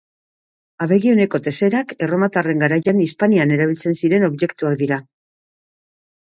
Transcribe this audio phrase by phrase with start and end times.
[0.85, 5.03] Abegi oneko teserak Erromatarren garaian Hispanian erabili ziren objektuak dira